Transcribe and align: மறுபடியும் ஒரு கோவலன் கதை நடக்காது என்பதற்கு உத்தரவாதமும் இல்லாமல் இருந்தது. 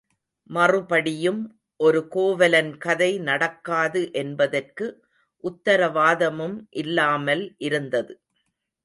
மறுபடியும் 0.49 1.41
ஒரு 1.79 1.99
கோவலன் 2.07 2.71
கதை 2.77 3.19
நடக்காது 3.19 4.01
என்பதற்கு 4.13 4.87
உத்தரவாதமும் 5.43 6.57
இல்லாமல் 6.75 7.45
இருந்தது. 7.59 8.15